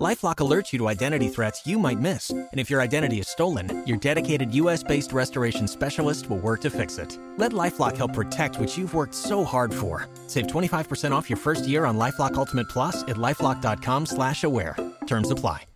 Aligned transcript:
LifeLock 0.00 0.36
alerts 0.36 0.72
you 0.72 0.78
to 0.78 0.88
identity 0.88 1.28
threats 1.28 1.66
you 1.66 1.78
might 1.78 2.00
miss, 2.00 2.30
and 2.30 2.48
if 2.58 2.70
your 2.70 2.80
identity 2.80 3.18
is 3.18 3.28
stolen, 3.28 3.82
your 3.86 3.98
dedicated 3.98 4.54
U.S.-based 4.54 5.12
restoration 5.12 5.68
specialist 5.68 6.30
will 6.30 6.38
work 6.38 6.62
to 6.62 6.70
fix 6.70 6.96
it. 6.96 7.18
Let 7.36 7.52
LifeLock 7.52 7.98
help 7.98 8.14
protect 8.14 8.58
what 8.58 8.78
you've 8.78 8.94
worked 8.94 9.14
so 9.14 9.44
hard 9.44 9.74
for. 9.74 10.08
Save 10.26 10.46
25% 10.46 11.12
off 11.12 11.28
your 11.28 11.36
first 11.36 11.68
year 11.68 11.84
on 11.84 11.98
LifeLock 11.98 12.34
Ultimate 12.36 12.70
Plus 12.70 13.02
at 13.02 13.16
lifeLock.com/slash-aware. 13.16 14.74
Terms 15.06 15.30
apply. 15.30 15.66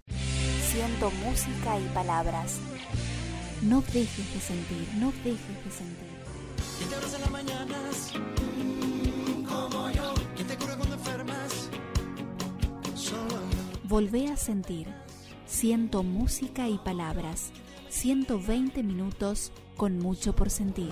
Siento 0.72 1.10
música 1.22 1.78
y 1.78 1.86
palabras. 1.92 2.58
No 3.60 3.82
dejes 3.82 4.32
de 4.32 4.40
sentir, 4.40 4.88
no 4.96 5.12
dejes 5.22 5.64
de 5.64 5.70
sentir. 5.70 6.14
Volvé 13.86 14.28
a 14.28 14.36
sentir. 14.38 14.88
Siento 15.44 16.02
música 16.02 16.66
y 16.68 16.78
palabras. 16.78 17.52
120 17.90 18.82
minutos 18.82 19.52
con 19.76 19.98
mucho 19.98 20.34
por 20.34 20.48
sentir. 20.48 20.90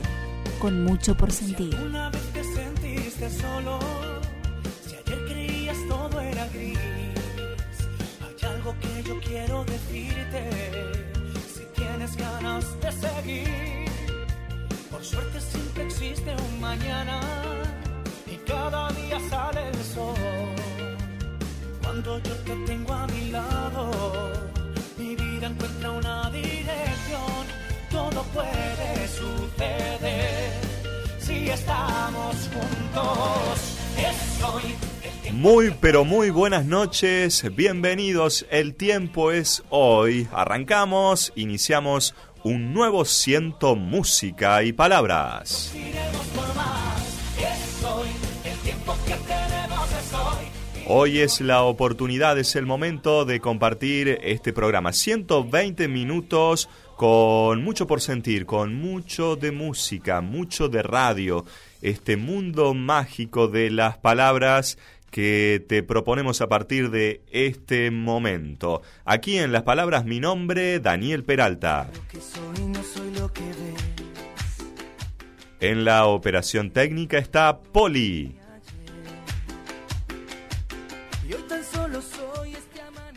Con 0.60 0.84
mucho 0.84 1.16
por 1.16 1.32
sentir. 1.32 1.74
Una 1.74 2.10
vez 2.10 2.32
te 2.34 2.44
sentiste 2.44 3.30
solo, 3.30 3.78
si 4.86 4.94
ayer 4.94 5.24
creías 5.24 5.78
todo 5.88 6.20
era 6.20 6.46
gris, 6.48 6.78
hay 8.20 8.50
algo 8.50 8.74
que 8.78 9.02
yo 9.08 9.18
quiero 9.20 9.64
decirte. 9.64 10.50
Si 11.48 11.64
tienes 11.74 12.14
ganas 12.14 12.78
de 12.82 12.92
seguir, 12.92 13.90
por 14.90 15.02
suerte 15.02 15.40
siempre 15.40 15.84
existe 15.84 16.36
un 16.36 16.60
mañana 16.60 17.22
y 18.30 18.36
cada 18.46 18.90
día 18.92 19.18
sale 19.30 19.66
el 19.70 19.82
sol. 19.82 20.31
Cuando 21.92 22.18
yo 22.22 22.34
te 22.36 22.56
tengo 22.64 22.94
a 22.94 23.06
mi 23.08 23.30
lado, 23.30 24.32
mi 24.96 25.14
vida 25.14 25.46
encuentra 25.46 25.90
una 25.90 26.30
dirección. 26.30 27.46
Todo 27.90 28.22
puede 28.32 29.08
suceder 29.08 30.52
si 31.18 31.50
estamos 31.50 32.48
juntos. 32.48 33.76
Estoy 33.98 35.32
Muy 35.32 35.74
pero 35.82 36.06
muy 36.06 36.30
buenas 36.30 36.64
noches, 36.64 37.44
bienvenidos, 37.54 38.46
el 38.50 38.74
tiempo 38.74 39.30
es 39.30 39.62
hoy, 39.68 40.28
arrancamos, 40.32 41.30
iniciamos 41.36 42.14
un 42.42 42.72
nuevo 42.72 43.04
ciento 43.04 43.76
música 43.76 44.62
y 44.62 44.72
palabras. 44.72 45.74
Hoy. 50.94 51.20
Es 51.20 51.40
la 51.40 51.62
oportunidad, 51.62 52.38
es 52.38 52.54
el 52.54 52.66
momento 52.66 53.24
de 53.24 53.40
compartir 53.40 54.18
este 54.22 54.52
programa, 54.52 54.92
120 54.92 55.88
minutos 55.88 56.68
con 56.96 57.64
mucho 57.64 57.86
por 57.86 58.00
sentir, 58.00 58.44
con 58.44 58.74
mucho 58.74 59.36
de 59.36 59.52
música, 59.52 60.20
mucho 60.20 60.68
de 60.68 60.82
radio, 60.82 61.46
este 61.80 62.16
mundo 62.16 62.74
mágico 62.74 63.48
de 63.48 63.70
las 63.70 63.96
palabras 63.96 64.78
que 65.10 65.64
te 65.66 65.82
proponemos 65.82 66.40
a 66.42 66.48
partir 66.48 66.90
de 66.90 67.22
este 67.30 67.90
momento. 67.90 68.82
Aquí 69.04 69.38
en 69.38 69.52
las 69.52 69.62
palabras 69.62 70.04
mi 70.04 70.20
nombre, 70.20 70.78
Daniel 70.78 71.24
Peralta. 71.24 71.90
En 75.60 75.84
la 75.84 76.06
operación 76.06 76.70
técnica 76.70 77.18
está 77.18 77.60
Poli. 77.60 78.41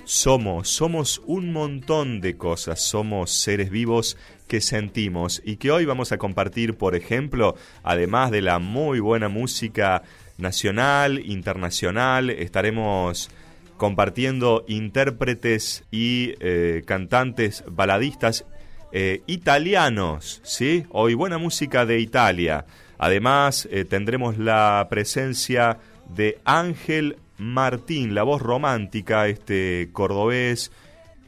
Somos, 0.06 0.70
somos 0.70 1.20
un 1.26 1.52
montón 1.52 2.22
de 2.22 2.38
cosas, 2.38 2.80
somos 2.80 3.32
seres 3.32 3.72
vivos 3.72 4.18
que 4.48 4.62
sentimos 4.62 5.42
y 5.44 5.56
que 5.56 5.72
hoy 5.72 5.86
vamos 5.86 6.12
a 6.12 6.20
compartir, 6.20 6.76
por 6.78 6.96
ejemplo, 6.96 7.56
además 7.82 8.30
de 8.30 8.44
la 8.44 8.60
muy 8.60 9.00
buena 9.00 9.30
música 9.30 10.04
nacional, 10.38 11.18
internacional, 11.26 12.30
estaremos 12.30 13.32
compartiendo 13.78 14.64
intérpretes 14.68 15.84
y 15.90 16.36
eh, 16.40 16.84
cantantes 16.86 17.64
baladistas 17.68 18.46
eh, 18.92 19.24
italianos, 19.26 20.40
¿sí? 20.44 20.86
Hoy 20.92 21.16
buena 21.16 21.40
música 21.40 21.84
de 21.88 22.00
Italia. 22.00 22.68
Además, 23.00 23.68
eh, 23.72 23.86
tendremos 23.86 24.38
la 24.38 24.86
presencia 24.88 25.80
de 26.16 26.38
Ángel 26.46 27.18
Martín, 27.38 28.16
la 28.16 28.24
voz 28.24 28.42
romántica, 28.42 29.28
este 29.28 29.90
cordobés 29.92 30.72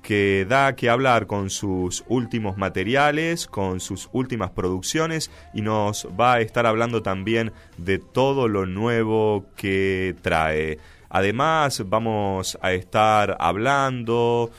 que 0.02 0.46
da 0.48 0.74
que 0.74 0.90
hablar 0.90 1.28
con 1.28 1.50
sus 1.50 2.06
últimos 2.08 2.58
materiales, 2.58 3.46
con 3.46 3.82
sus 3.82 4.08
últimas 4.14 4.52
producciones 4.52 5.30
y 5.54 5.62
nos 5.62 6.08
va 6.18 6.36
a 6.36 6.40
estar 6.40 6.66
hablando 6.66 7.02
también 7.02 7.52
de 7.78 8.00
todo 8.00 8.48
lo 8.48 8.66
nuevo 8.66 9.48
que 9.58 10.16
trae. 10.22 10.80
Además 11.10 11.84
vamos 11.88 12.58
a 12.62 12.72
estar 12.72 13.36
hablando 13.40 14.50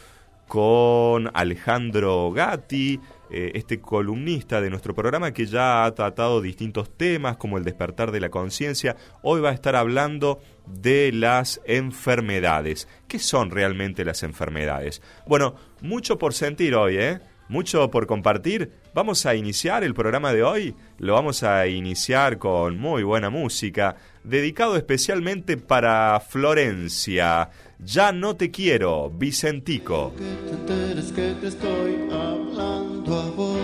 con 0.47 1.31
Alejandro 1.33 2.31
Gatti, 2.31 3.01
eh, 3.31 3.53
este 3.55 3.81
columnista 3.81 4.61
de 4.61 4.71
nuestro 4.71 4.95
programa 4.95 5.33
que 5.33 5.47
ya 5.47 5.85
ha 5.85 5.95
tratado 5.95 6.41
distintos 6.41 6.97
temas 6.97 7.37
como 7.37 7.59
el 7.59 7.65
despertar 7.65 8.11
de 8.11 8.21
la 8.21 8.31
conciencia. 8.31 8.97
Hoy 9.23 9.41
va 9.41 9.51
a 9.51 9.55
estar 9.55 9.77
hablando 9.77 10.41
de 10.67 11.13
las 11.13 11.61
enfermedades. 11.67 12.89
¿Qué 13.07 13.19
son 13.19 13.51
realmente 13.51 14.05
las 14.05 14.23
enfermedades? 14.23 15.03
Bueno, 15.27 15.55
mucho 15.81 16.19
por 16.19 16.35
sentir 16.35 16.75
hoy, 16.75 16.97
¿eh? 16.97 17.21
Mucho 17.49 17.91
por 17.91 18.07
compartir. 18.07 18.73
Vamos 18.93 19.25
a 19.25 19.35
iniciar 19.35 19.83
el 19.83 19.95
programa 19.95 20.33
de 20.33 20.43
hoy. 20.43 20.75
Lo 20.99 21.15
vamos 21.15 21.43
a 21.43 21.67
iniciar 21.67 22.37
con 22.37 22.79
muy 22.79 23.03
buena 23.03 23.31
música, 23.31 23.97
dedicado 24.23 24.77
especialmente 24.77 25.57
para 25.57 26.21
Florencia. 26.21 27.49
Ya 27.85 28.11
no 28.13 28.35
te 28.35 28.51
quiero, 28.51 29.09
Vicentico. 29.09 30.13
que 30.17 30.25
te 30.25 30.51
enteres 30.51 31.13
que 31.13 31.33
te 31.41 31.47
estoy 31.47 32.09
hablando 32.11 33.17
a 33.17 33.31
vos. 33.31 33.59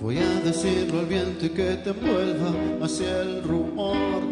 Voy 0.00 0.18
a 0.18 0.40
decirlo 0.40 1.00
al 1.00 1.06
viento 1.06 1.46
y 1.46 1.50
que 1.50 1.76
te 1.76 1.90
envuelva 1.90 2.54
hacia 2.82 3.20
el 3.20 3.42
rumor. 3.42 4.22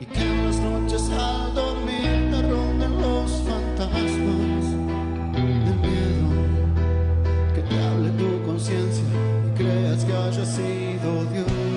Y 0.00 0.04
que 0.04 0.20
en 0.20 0.46
las 0.46 0.60
noches 0.60 1.08
al 1.10 1.54
dormir 1.54 2.30
te 2.30 2.42
ronden 2.42 3.00
los 3.00 3.30
fantasmas 3.42 4.64
del 5.32 5.76
miedo. 5.78 6.28
Que 7.54 7.62
te 7.62 7.78
hable 7.84 8.10
tu 8.10 8.42
conciencia 8.46 9.04
y 9.46 9.58
creas 9.58 10.04
que 10.04 10.12
haya 10.12 10.44
sido 10.44 11.24
Dios. 11.32 11.75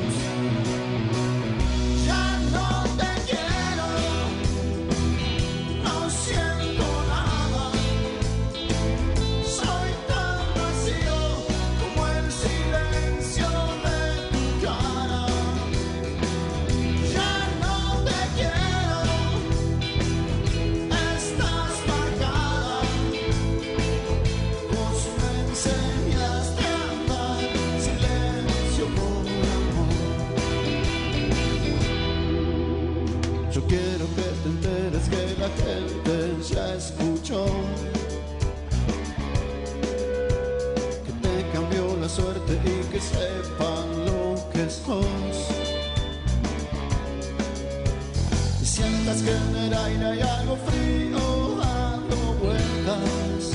Hay 49.98 50.22
algo 50.22 50.58
frío 50.68 51.58
dando 51.58 52.16
vueltas 52.42 53.52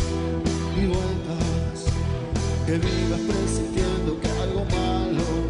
y 0.76 0.86
vueltas. 0.86 1.86
Que 2.66 2.78
vivas 2.78 3.20
presintiendo 3.20 4.20
que 4.20 4.28
algo 4.28 4.64
malo 4.64 5.44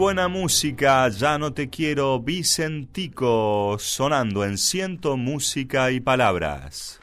buena 0.00 0.28
música, 0.28 1.06
ya 1.10 1.36
no 1.36 1.52
te 1.52 1.68
quiero, 1.68 2.20
Vicentico, 2.20 3.76
sonando 3.78 4.46
en 4.46 4.56
ciento 4.56 5.18
música 5.18 5.90
y 5.90 6.00
palabras. 6.00 7.00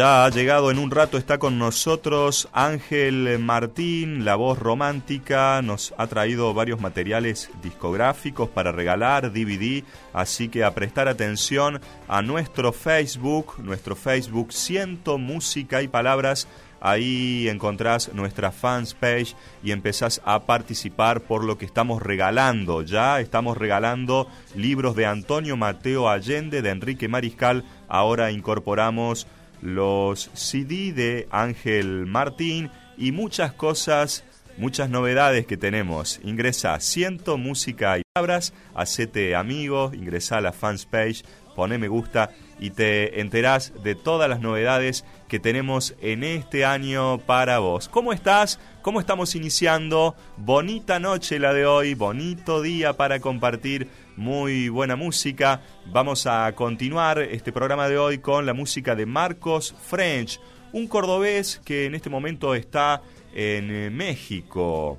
Ya 0.00 0.24
ha 0.24 0.30
llegado 0.30 0.70
en 0.70 0.78
un 0.78 0.90
rato, 0.90 1.18
está 1.18 1.36
con 1.36 1.58
nosotros 1.58 2.48
Ángel 2.54 3.38
Martín, 3.38 4.24
la 4.24 4.34
voz 4.34 4.58
romántica, 4.58 5.60
nos 5.60 5.92
ha 5.98 6.06
traído 6.06 6.54
varios 6.54 6.80
materiales 6.80 7.50
discográficos 7.62 8.48
para 8.48 8.72
regalar, 8.72 9.30
DVD, 9.30 9.84
así 10.14 10.48
que 10.48 10.64
a 10.64 10.72
prestar 10.74 11.06
atención 11.06 11.82
a 12.08 12.22
nuestro 12.22 12.72
Facebook, 12.72 13.56
nuestro 13.62 13.94
Facebook 13.94 14.54
Ciento 14.54 15.18
Música 15.18 15.82
y 15.82 15.88
Palabras, 15.88 16.48
ahí 16.80 17.46
encontrás 17.50 18.10
nuestra 18.14 18.52
fans 18.52 18.94
page 18.94 19.34
y 19.62 19.72
empezás 19.72 20.22
a 20.24 20.46
participar 20.46 21.20
por 21.20 21.44
lo 21.44 21.58
que 21.58 21.66
estamos 21.66 22.00
regalando. 22.00 22.80
Ya 22.80 23.20
estamos 23.20 23.58
regalando 23.58 24.28
libros 24.54 24.96
de 24.96 25.04
Antonio 25.04 25.58
Mateo 25.58 26.08
Allende, 26.08 26.62
de 26.62 26.70
Enrique 26.70 27.06
Mariscal, 27.06 27.66
ahora 27.86 28.30
incorporamos 28.30 29.26
los 29.62 30.30
CD 30.34 30.92
de 30.92 31.28
Ángel 31.30 32.06
Martín 32.06 32.70
y 32.96 33.12
muchas 33.12 33.52
cosas, 33.52 34.24
muchas 34.56 34.90
novedades 34.90 35.46
que 35.46 35.56
tenemos. 35.56 36.20
Ingresa 36.22 36.74
a 36.74 36.80
Ciento 36.80 37.38
Música 37.38 37.98
y 37.98 38.02
Palabras, 38.12 38.52
hacete 38.74 39.34
amigo, 39.34 39.90
ingresa 39.94 40.38
a 40.38 40.40
la 40.40 40.52
fans 40.52 40.86
page, 40.86 41.22
pone 41.54 41.78
me 41.78 41.88
gusta 41.88 42.30
y 42.58 42.70
te 42.70 43.20
enterás 43.20 43.72
de 43.82 43.94
todas 43.94 44.28
las 44.28 44.40
novedades 44.40 45.04
que 45.28 45.40
tenemos 45.40 45.94
en 46.00 46.24
este 46.24 46.64
año 46.64 47.18
para 47.18 47.58
vos. 47.58 47.88
¿Cómo 47.88 48.12
estás? 48.12 48.60
¿Cómo 48.82 49.00
estamos 49.00 49.34
iniciando? 49.34 50.14
Bonita 50.36 50.98
noche 50.98 51.38
la 51.38 51.52
de 51.52 51.66
hoy, 51.66 51.94
bonito 51.94 52.62
día 52.62 52.94
para 52.94 53.20
compartir 53.20 53.88
muy 54.20 54.68
buena 54.68 54.96
música. 54.96 55.62
Vamos 55.86 56.26
a 56.26 56.52
continuar 56.54 57.18
este 57.20 57.52
programa 57.52 57.88
de 57.88 57.96
hoy 57.96 58.18
con 58.18 58.44
la 58.44 58.52
música 58.52 58.94
de 58.94 59.06
Marcos 59.06 59.74
French, 59.88 60.38
un 60.72 60.86
cordobés 60.86 61.58
que 61.64 61.86
en 61.86 61.94
este 61.94 62.10
momento 62.10 62.54
está 62.54 63.00
en 63.34 63.70
eh, 63.70 63.90
México. 63.90 64.98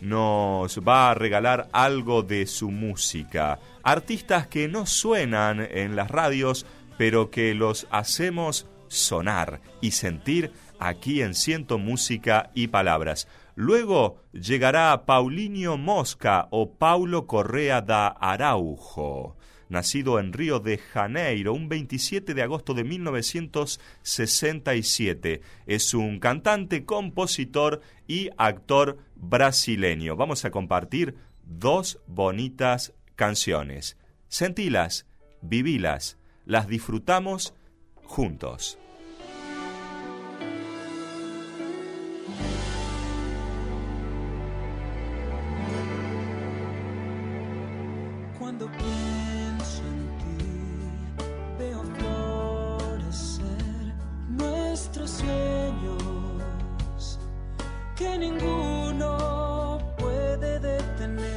Nos 0.00 0.78
va 0.78 1.10
a 1.10 1.14
regalar 1.14 1.68
algo 1.72 2.22
de 2.22 2.46
su 2.46 2.70
música. 2.70 3.58
Artistas 3.82 4.46
que 4.46 4.68
no 4.68 4.86
suenan 4.86 5.66
en 5.68 5.96
las 5.96 6.08
radios, 6.08 6.64
pero 6.96 7.28
que 7.28 7.54
los 7.54 7.88
hacemos 7.90 8.68
sonar 8.86 9.60
y 9.80 9.90
sentir 9.90 10.52
aquí 10.78 11.22
en 11.22 11.34
Ciento 11.34 11.76
Música 11.76 12.50
y 12.54 12.68
Palabras. 12.68 13.26
Luego 13.60 14.16
llegará 14.32 15.04
Paulinho 15.04 15.76
Mosca 15.76 16.48
o 16.50 16.78
Paulo 16.78 17.26
Correa 17.26 17.82
da 17.82 18.08
Araujo, 18.08 19.36
nacido 19.68 20.18
en 20.18 20.32
Río 20.32 20.60
de 20.60 20.78
Janeiro 20.78 21.52
un 21.52 21.68
27 21.68 22.32
de 22.32 22.42
agosto 22.42 22.72
de 22.72 22.84
1967. 22.84 25.42
Es 25.66 25.92
un 25.92 26.20
cantante, 26.20 26.86
compositor 26.86 27.82
y 28.08 28.30
actor 28.38 28.96
brasileño. 29.14 30.16
Vamos 30.16 30.46
a 30.46 30.50
compartir 30.50 31.16
dos 31.44 32.00
bonitas 32.06 32.94
canciones. 33.14 33.98
Sentilas, 34.28 35.04
vivilas, 35.42 36.16
las 36.46 36.66
disfrutamos 36.66 37.52
juntos. 38.04 38.78
Cuando 48.50 48.66
pienso 48.78 49.82
en 49.86 50.10
ti, 50.18 50.42
veo 51.56 51.84
florecer 51.94 53.94
nuestros 54.28 55.08
sueños 55.08 57.20
que 57.94 58.18
ninguno 58.18 59.78
puede 59.96 60.58
detener. 60.58 61.28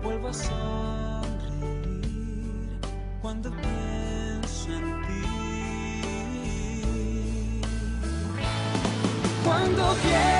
Vuelvo 0.00 0.28
a 0.28 0.32
sonreír 0.32 1.58
cuando 3.20 3.50
pienso 3.50 4.74
en 4.74 5.02
ti. 5.08 5.24
Cuando 9.44 9.96
pienso 10.04 10.33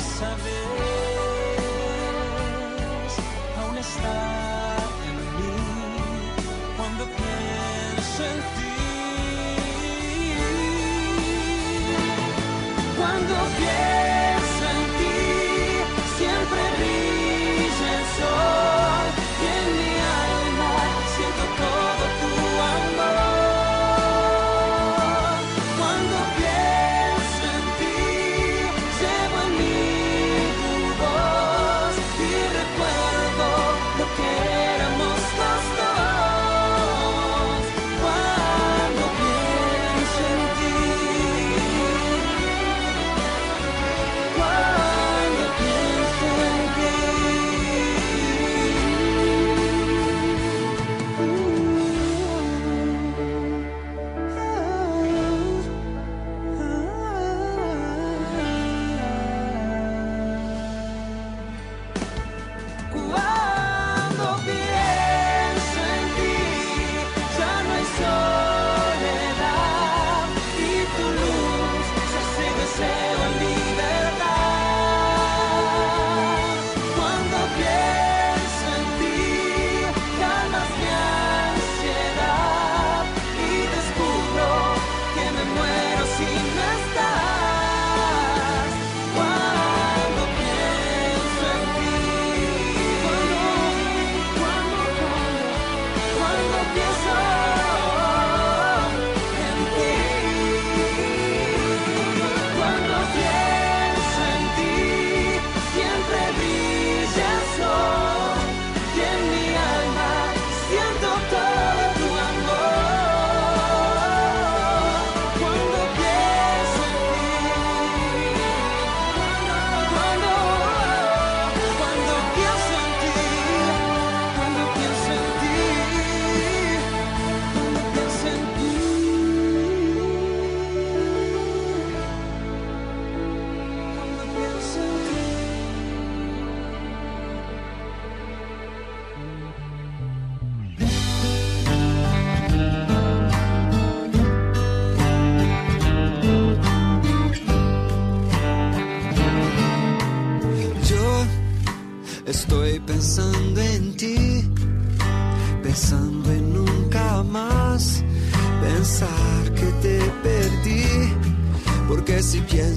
esa 0.00 0.30
vez 0.44 1.90
aún 3.60 3.76
está 3.76 4.16
en 5.08 5.16
mí 5.36 5.56
cuando 6.76 7.02
pienso 7.20 8.20
en 8.32 8.38
ti. 8.56 8.74
Cuando 12.96 13.34
pienso 13.58 13.99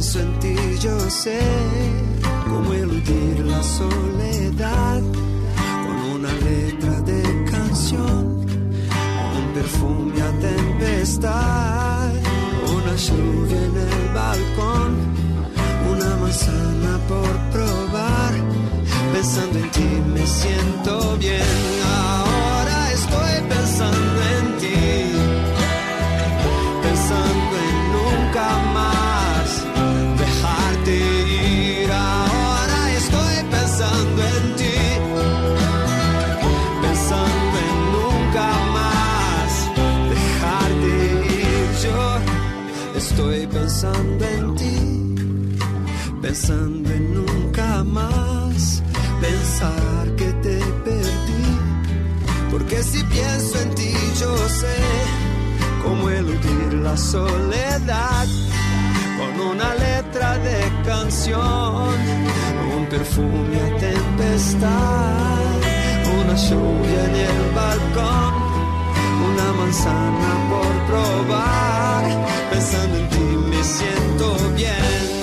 pienso 0.04 0.20
en 0.20 0.40
ti 0.40 0.56
yo 0.82 1.00
sé 1.10 1.40
cómo 2.50 2.74
eludir 2.74 3.40
la 3.46 3.64
soledad 3.64 5.02
Pensando 46.34 46.90
en 46.90 47.14
nunca 47.14 47.84
más 47.84 48.82
pensar 49.22 50.16
que 50.18 50.34
te 50.42 50.58
perdí. 50.84 51.46
Porque 52.50 52.82
si 52.82 53.04
pienso 53.04 53.60
en 53.62 53.76
ti, 53.76 53.94
yo 54.20 54.36
sé 54.50 54.78
cómo 55.84 56.10
eludir 56.10 56.74
la 56.82 56.98
soledad 56.98 58.26
con 59.20 59.48
una 59.48 59.76
letra 59.76 60.40
de 60.40 60.58
canción, 60.84 61.94
un 62.78 62.86
perfume 62.90 63.58
a 63.68 63.78
tempestad, 63.78 65.54
una 66.20 66.36
lluvia 66.36 67.06
en 67.10 67.16
el 67.30 67.52
balcón, 67.54 68.34
una 69.30 69.54
manzana 69.60 70.30
por 70.50 70.74
probar. 70.88 72.04
Pensando 72.50 72.98
en 72.98 73.10
ti 73.10 73.38
me 73.52 73.64
siento 73.64 74.50
bien. 74.56 75.23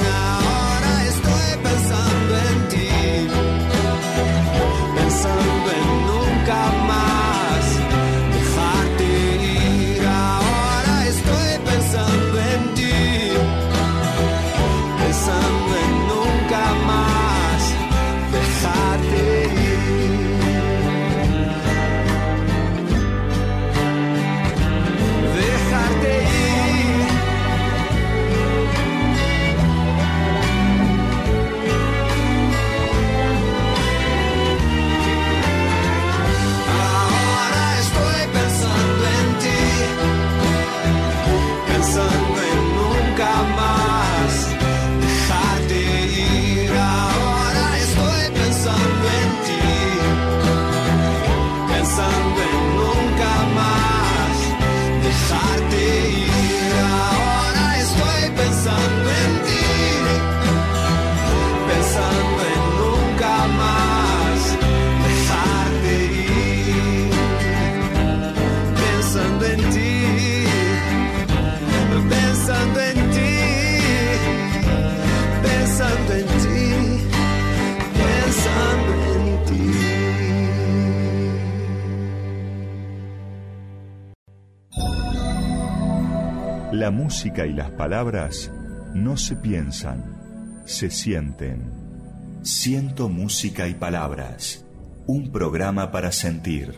La 86.90 86.96
música 86.96 87.46
y 87.46 87.52
las 87.52 87.70
palabras 87.70 88.50
no 88.94 89.16
se 89.16 89.36
piensan, 89.36 90.60
se 90.64 90.90
sienten. 90.90 91.70
Siento 92.42 93.08
música 93.08 93.68
y 93.68 93.74
palabras. 93.74 94.66
Un 95.06 95.30
programa 95.30 95.92
para 95.92 96.10
sentir. 96.10 96.74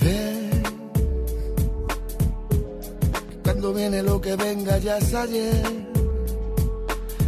Ven, 0.00 0.62
cuando 3.42 3.72
viene 3.72 4.02
lo 4.02 4.20
que 4.20 4.36
venga 4.36 4.78
ya 4.78 4.98
es 4.98 5.14
ayer. 5.14 5.86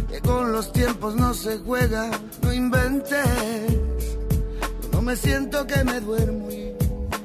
Que 0.09 0.19
con 0.21 0.51
los 0.51 0.71
tiempos 0.71 1.15
no 1.15 1.33
se 1.33 1.57
juega, 1.59 2.09
no 2.41 2.53
inventes. 2.53 3.25
No 4.91 5.01
me 5.01 5.15
siento 5.15 5.65
que 5.65 5.83
me 5.83 5.99
duermo 6.01 6.51
y 6.51 6.73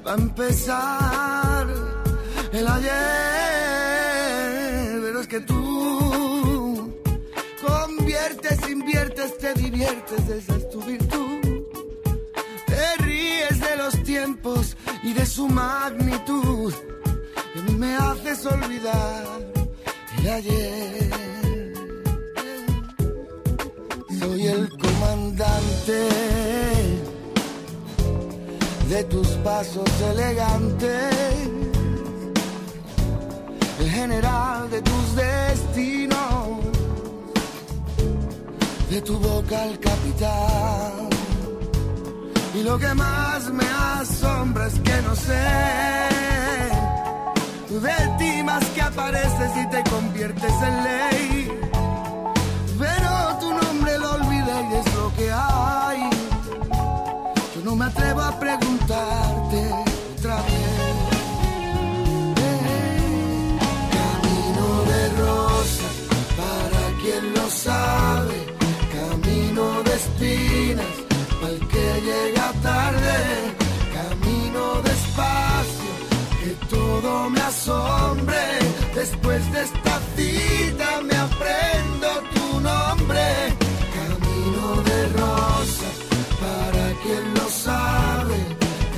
va 0.06 0.12
a 0.12 0.14
empezar 0.16 1.66
el 2.52 2.68
ayer. 2.68 2.92
Pero 5.02 5.20
es 5.20 5.26
que 5.28 5.40
tú 5.40 6.94
conviertes, 7.66 8.70
inviertes, 8.70 9.38
te 9.38 9.54
diviertes, 9.54 10.28
esa 10.28 10.56
es 10.56 10.70
tu 10.70 10.82
virtud. 10.82 11.40
Te 12.66 12.96
ríes 13.02 13.60
de 13.60 13.76
los 13.76 14.02
tiempos 14.02 14.76
y 15.04 15.12
de 15.12 15.26
su 15.26 15.46
magnitud. 15.46 16.72
Me 17.78 17.94
haces 17.94 18.46
olvidar 18.46 19.24
el 20.18 20.28
ayer. 20.28 21.10
Soy 24.18 24.46
el 24.46 24.68
comandante 24.70 26.08
de 28.88 29.04
tus 29.04 29.28
pasos 29.44 29.90
elegantes. 30.12 31.14
El 33.80 33.90
general 33.90 34.70
de 34.70 34.80
tus 34.80 35.16
destinos. 35.16 36.18
De 38.90 39.00
tu 39.02 39.18
boca 39.18 39.66
el 39.66 39.78
capitán. 39.78 41.13
Y 42.54 42.62
lo 42.62 42.78
que 42.78 42.94
más 42.94 43.50
me 43.52 43.64
asombra 44.00 44.66
es 44.66 44.78
que 44.80 45.02
no 45.02 45.16
sé 45.16 46.04
de 47.80 48.16
ti 48.18 48.42
más 48.42 48.64
que 48.66 48.82
apareces 48.82 49.50
y 49.56 49.66
te 49.68 49.82
conviertes 49.90 50.52
en 50.62 50.84
ley. 50.84 51.48
Pero 52.78 53.38
tu 53.40 53.50
nombre 53.52 53.98
lo 53.98 54.12
olvidé 54.12 54.56
y 54.70 54.74
es 54.74 54.94
lo 54.94 55.14
que 55.16 55.32
hay. 55.32 56.10
Yo 57.54 57.60
no 57.64 57.76
me 57.76 57.86
atrevo 57.86 58.20
a 58.20 58.38
preguntarte 58.38 59.70
otra 60.18 60.36
vez. 60.36 60.74
Camino 63.98 64.66
de 64.90 65.08
rosas, 65.22 65.94
para 66.36 66.82
quien 67.02 67.34
lo 67.34 67.50
sabe. 67.50 68.46
Camino 68.92 69.82
de 69.82 69.94
espinas, 69.94 71.03
que 71.74 72.00
llega 72.08 72.52
tarde, 72.62 73.18
camino 73.98 74.64
despacio, 74.90 75.92
que 76.40 76.50
todo 76.74 77.30
me 77.30 77.40
asombre. 77.40 78.42
Después 78.94 79.40
de 79.52 79.60
esta 79.68 79.94
cita 80.16 80.88
me 81.08 81.16
aprendo 81.28 82.08
tu 82.34 82.60
nombre, 82.70 83.26
camino 83.98 84.64
de 84.88 84.98
rosas, 85.20 85.96
para 86.44 86.84
quien 87.02 87.24
lo 87.38 87.46
sabe, 87.68 88.38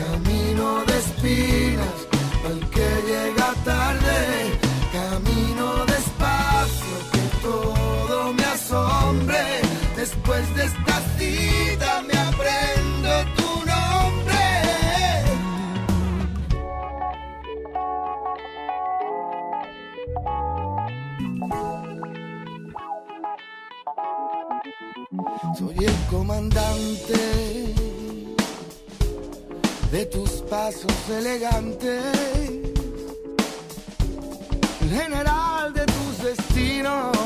camino 0.02 0.66
de 0.88 0.96
espinas, 1.04 1.96
para 2.42 2.54
el 2.56 2.64
que 2.74 2.90
llega 3.10 3.48
tarde, 3.72 4.18
camino 5.00 5.66
despacio, 5.94 6.96
que 7.12 7.24
todo 7.48 8.32
me 8.34 8.44
asombre. 8.44 9.42
Después 9.96 10.44
de 10.56 10.64
esta 10.70 10.96
cita 11.18 12.02
me 12.08 12.15
Soy 25.58 25.76
el 25.84 25.96
comandante 26.08 27.74
de 29.90 30.06
tus 30.06 30.30
pasos 30.50 30.92
elegantes, 31.10 32.04
el 34.82 34.90
general 34.90 35.72
de 35.72 35.84
tus 35.86 36.18
destinos 36.22 37.16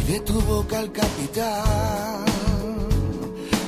y 0.00 0.12
de 0.12 0.20
tu 0.20 0.40
boca 0.42 0.80
el 0.80 0.92
capitán. 0.92 2.24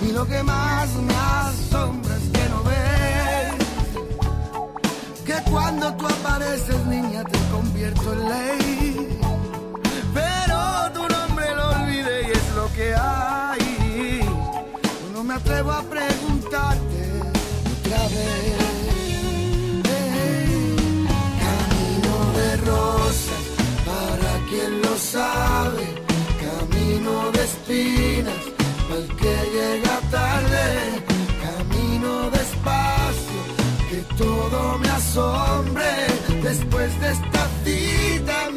Y 0.06 0.12
lo 0.12 0.26
que 0.26 0.42
más 0.42 0.88
me 0.94 1.14
asombra 1.14 2.16
es 2.16 2.28
que 2.28 2.48
no 2.48 2.62
ves 2.64 3.54
que 5.24 5.50
cuando 5.50 5.94
tú 5.94 6.06
apareces, 6.06 6.86
niña, 6.86 7.24
te 7.24 7.38
convierto 7.50 8.12
en 8.12 8.28
ley. 8.28 8.61
Atrevo 15.42 15.70
a 15.72 15.82
preguntarte 15.82 17.02
otra 17.74 18.02
vez. 18.14 18.58
Camino 21.46 22.16
de 22.38 22.56
rosas, 22.70 23.42
para 23.90 24.32
quien 24.48 24.82
lo 24.82 24.96
sabe. 24.96 25.84
Camino 26.46 27.14
de 27.32 27.42
espinas, 27.50 28.42
para 28.88 29.00
el 29.00 29.08
que 29.20 29.36
llega 29.56 29.94
tarde. 30.10 30.64
Camino 31.46 32.30
despacio, 32.30 33.40
que 33.88 33.98
todo 34.22 34.78
me 34.78 34.88
asombre. 34.88 35.90
Después 36.42 37.00
de 37.00 37.08
esta 37.16 37.42
cita 37.64 38.50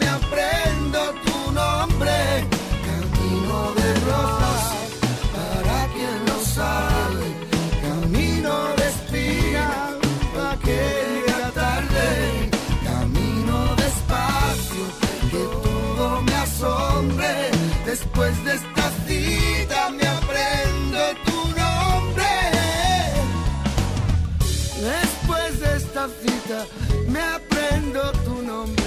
me 27.08 27.20
aprendo 27.20 28.12
tu 28.24 28.42
nombre. 28.44 28.84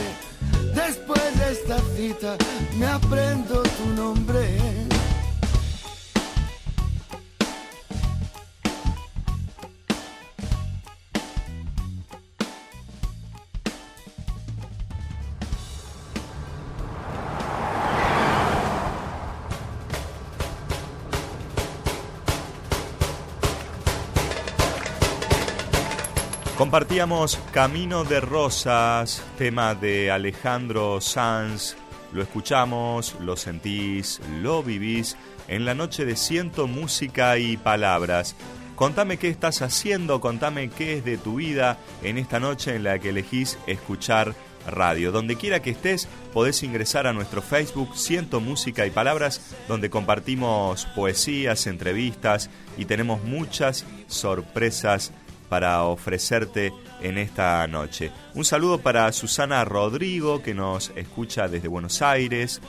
Después 0.75 1.39
de 1.39 1.53
esta 1.53 1.79
cita 1.97 2.37
me 2.79 2.87
aprendo 2.87 3.63
tu 3.63 3.87
nombre. 3.97 4.59
Compartíamos 26.59 27.39
Camino 27.53 28.03
de 28.03 28.19
Rosas, 28.19 29.23
tema 29.39 29.77
de 29.77 30.11
Alejandro 30.11 31.01
Sanz. 31.01 31.77
Lo 32.13 32.21
escuchamos, 32.21 33.15
lo 33.21 33.37
sentís, 33.37 34.21
lo 34.43 34.65
vivís 34.65 35.17
en 35.47 35.65
la 35.65 35.75
noche 35.75 36.05
de 36.05 36.17
ciento 36.17 36.67
música 36.67 37.39
y 37.39 37.57
palabras. 37.57 38.35
Contame 38.75 39.19
qué 39.19 39.29
estás 39.29 39.63
haciendo, 39.63 40.21
contame 40.21 40.69
qué 40.69 40.95
es 40.97 41.05
de 41.05 41.17
tu 41.17 41.37
vida 41.37 41.79
en 42.03 42.19
esta 42.19 42.41
noche 42.41 42.75
en 42.75 42.83
la 42.83 42.99
que 42.99 43.11
elegís 43.11 43.57
escuchar 43.69 44.35
radio. 44.67 45.13
Donde 45.13 45.37
quiera 45.37 45.63
que 45.63 45.71
estés, 45.71 46.09
podés 46.33 46.65
ingresar 46.65 47.07
a 47.07 47.13
nuestro 47.13 47.41
Facebook 47.41 47.97
Ciento 47.97 48.41
Música 48.41 48.85
y 48.85 48.91
Palabras, 48.91 49.55
donde 49.69 49.91
compartimos 49.91 50.87
poesías, 50.87 51.69
entrevistas 51.69 52.51
y 52.77 52.87
tenemos 52.87 53.23
muchas 53.23 53.85
sorpresas 54.09 55.13
para 55.49 55.83
ofrecerte 55.85 56.73
en 57.01 57.19
esta 57.19 57.67
noche. 57.67 58.11
Un 58.35 58.45
saludo 58.45 58.79
para 58.79 59.11
Susana 59.13 59.65
Rodrigo, 59.65 60.43
que 60.43 60.55
nos 60.55 60.91
escucha 60.97 61.49
desde 61.49 61.69
Buenos 61.69 62.03
Aires. 62.03 62.61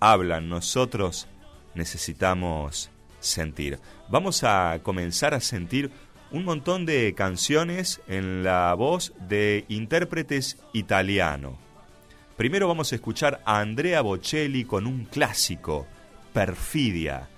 hablan, 0.00 0.48
nosotros 0.48 1.28
necesitamos 1.74 2.88
sentir. 3.20 3.78
Vamos 4.08 4.42
a 4.42 4.80
comenzar 4.82 5.34
a 5.34 5.40
sentir 5.40 5.90
un 6.30 6.46
montón 6.46 6.86
de 6.86 7.12
canciones 7.14 8.00
en 8.08 8.42
la 8.42 8.72
voz 8.72 9.12
de 9.28 9.66
intérpretes 9.68 10.56
italiano. 10.72 11.58
Primero 12.38 12.68
vamos 12.68 12.90
a 12.92 12.94
escuchar 12.94 13.42
a 13.44 13.60
Andrea 13.60 14.00
Bocelli 14.00 14.64
con 14.64 14.86
un 14.86 15.04
clásico, 15.04 15.86
Perfidia. 16.32 17.28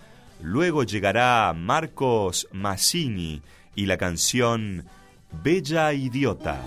Luego 0.43 0.85
llegará 0.85 1.53
Marcos 1.57 2.47
Massini 2.53 3.43
y 3.75 3.87
la 3.87 3.97
canción 3.97 4.85
Bella 5.33 5.93
Idiota. 5.93 6.59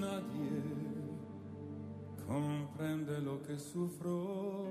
Nadie 0.00 0.62
comprende 2.26 3.20
lo 3.20 3.40
que 3.42 3.58
sufro 3.58 4.67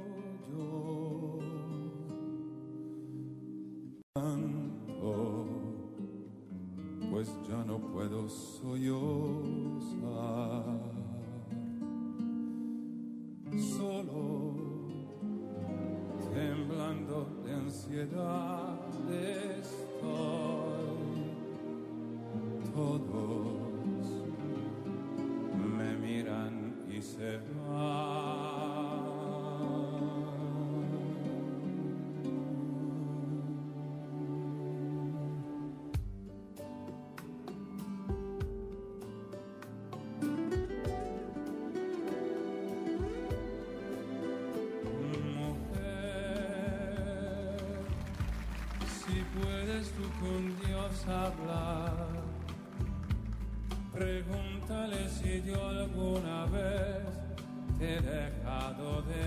te 57.78 57.96
he 57.96 58.02
dejado 58.02 59.02
de 59.04 59.24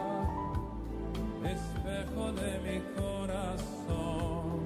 espejo 1.45 2.33
de 2.33 2.53
mi 2.67 2.79
corazón, 3.01 4.61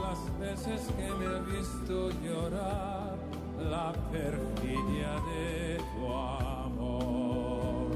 las 0.00 0.20
veces 0.38 0.80
que 0.96 1.08
me 1.14 1.24
he 1.24 1.40
visto 1.56 2.10
llorar, 2.22 3.16
la 3.58 3.92
perfidia 4.12 5.12
de 5.30 5.78
tu 5.94 6.12
amor. 6.12 7.88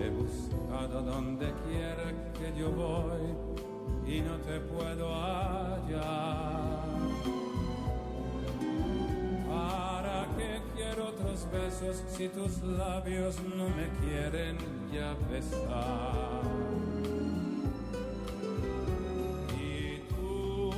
He 0.00 0.08
buscado 0.10 1.02
donde 1.02 1.52
quiera 1.66 2.05
que 2.38 2.52
yo 2.58 2.70
voy 2.70 3.34
y 4.06 4.20
no 4.20 4.36
te 4.38 4.60
puedo 4.60 5.12
hallar. 5.14 6.82
¿Para 9.48 10.26
qué 10.36 10.60
quiero 10.74 11.08
otros 11.08 11.48
besos 11.50 12.02
si 12.08 12.28
tus 12.28 12.62
labios 12.62 13.36
no 13.56 13.68
me 13.70 13.88
quieren 14.00 14.58
ya 14.92 15.14
besar? 15.30 16.42
Y 19.58 19.98
tú, 20.14 20.70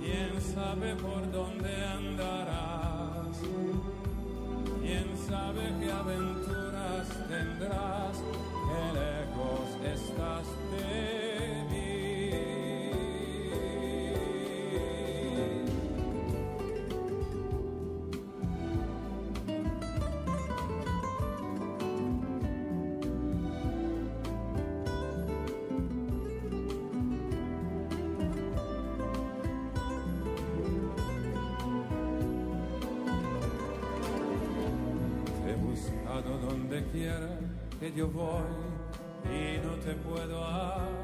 quién 0.00 0.40
sabe 0.40 0.94
por 0.96 1.15
donde 36.76 36.90
quiera 36.90 37.38
que 37.80 37.92
yo 37.92 38.08
voy 38.08 38.42
y 39.24 39.58
no 39.64 39.72
te 39.76 39.94
puedo 39.94 40.44
hallar. 40.44 40.96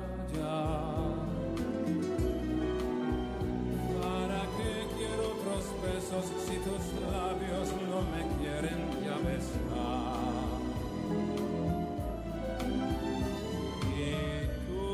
¿Para 4.01 4.41
qué 4.57 4.87
quiero 4.97 5.23
otros 5.33 5.65
besos 5.83 6.25
si 6.45 6.57
tus 6.59 6.85
labios 7.11 7.67
no 7.89 7.99
me 8.13 8.23
quieren 8.39 8.81
ya 9.03 9.17
besar? 9.29 10.51
Y 13.97 14.09
tú, 14.69 14.85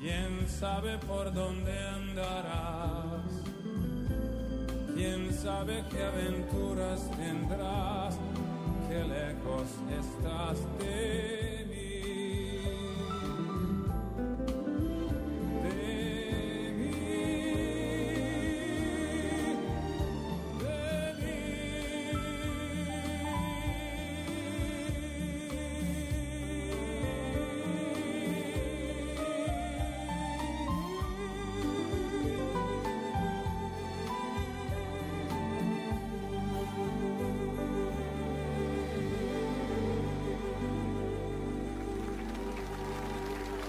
quién 0.00 0.30
sabe 0.48 0.98
por 0.98 1.32
dónde 1.32 1.78
andarás. 1.78 2.81
¿Quién 5.02 5.32
sabe 5.32 5.82
qué 5.90 6.04
aventuras 6.04 7.10
tendrás? 7.16 8.16
Qué 8.88 9.02
lejos 9.02 9.66
estás 9.98 10.58
de 10.78 11.41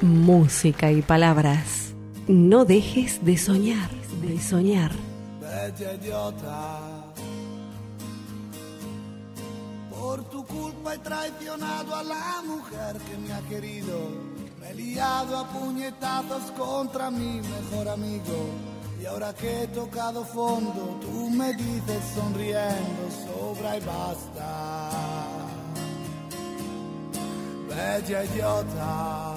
Música 0.04 0.92
y 0.92 1.02
palabras. 1.02 1.94
No 2.28 2.66
dejes 2.66 3.24
de 3.24 3.38
soñar, 3.38 3.90
de 4.22 4.38
soñar. 4.38 4.92
Bella 5.40 5.94
idiota. 5.94 6.80
Por 9.90 10.26
tu 10.26 10.46
culpa 10.46 10.96
he 10.96 10.98
traicionado 10.98 11.96
a 11.96 12.04
la 12.04 12.44
mujer 12.46 12.98
que 12.98 13.18
me 13.18 13.32
ha 13.32 13.40
querido. 13.48 14.10
Me 14.60 14.72
he 14.72 14.74
liado 14.74 15.38
a 15.38 15.48
puñetazos 15.48 16.52
contra 16.58 17.10
mi 17.10 17.40
mejor 17.40 17.88
amigo. 17.88 18.50
Y 19.02 19.06
ahora 19.06 19.34
que 19.34 19.64
he 19.64 19.68
tocado 19.68 20.26
fondo, 20.26 21.00
tú 21.00 21.30
me 21.30 21.54
dices 21.54 22.04
sonriendo, 22.14 23.04
sobra 23.24 23.78
y 23.78 23.80
basta. 23.86 24.90
Bella 27.70 28.26
idiota. 28.26 29.33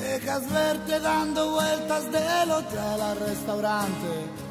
Dejas 0.00 0.50
verte 0.50 0.98
dando 1.00 1.52
vueltas 1.52 2.10
del 2.10 2.50
hotel 2.50 3.00
al 3.02 3.20
restaurante, 3.20 4.08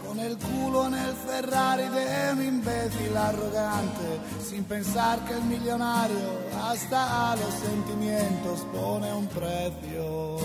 con 0.08 0.20
el 0.20 0.38
culo 0.38 0.88
en 0.88 0.94
el 0.94 1.14
Ferrari 1.28 1.88
de 1.90 2.34
un 2.34 2.44
imbécil 2.44 3.18
arrogante, 3.18 4.20
sin 4.48 4.64
pensar 4.66 5.20
que 5.26 5.34
el 5.34 5.44
millonario 5.44 6.30
hasta 6.64 7.32
a 7.32 7.36
los 7.36 7.54
sentimientos 7.56 8.60
pone 8.72 9.12
un 9.12 9.28
precio. 9.28 10.38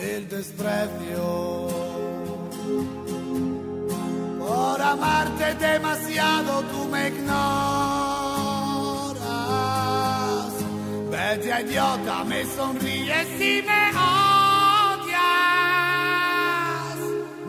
El 0.00 0.28
desprecio. 0.28 1.68
Por 4.38 4.82
amarte 4.82 5.54
demasiado 5.54 6.62
tú 6.62 6.88
me 6.90 7.08
ignoras. 7.08 8.03
Bella 11.24 11.56
idiota, 11.62 12.22
me 12.24 12.44
sonríes 12.44 13.40
y 13.40 13.62
me 13.62 13.82
odias. 13.96 15.14